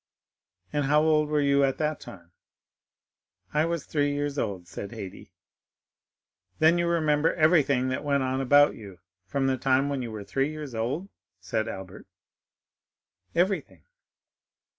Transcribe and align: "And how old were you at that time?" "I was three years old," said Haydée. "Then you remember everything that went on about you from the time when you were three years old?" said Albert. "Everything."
"And 0.73 0.85
how 0.85 1.03
old 1.03 1.29
were 1.29 1.39
you 1.41 1.63
at 1.63 1.77
that 1.77 1.99
time?" 1.99 2.31
"I 3.53 3.65
was 3.65 3.85
three 3.85 4.11
years 4.11 4.39
old," 4.39 4.67
said 4.67 4.89
Haydée. 4.89 5.29
"Then 6.57 6.79
you 6.79 6.87
remember 6.87 7.35
everything 7.35 7.89
that 7.89 8.03
went 8.03 8.23
on 8.23 8.41
about 8.41 8.73
you 8.73 8.97
from 9.27 9.45
the 9.45 9.57
time 9.59 9.89
when 9.89 10.01
you 10.01 10.09
were 10.11 10.23
three 10.23 10.49
years 10.49 10.73
old?" 10.73 11.07
said 11.39 11.67
Albert. 11.67 12.07
"Everything." 13.35 13.83